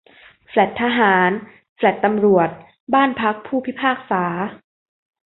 [0.49, 1.31] แฟลตทหาร
[1.75, 2.49] แฟลตตำรวจ
[2.93, 4.25] บ้านพักผู้พิพากษา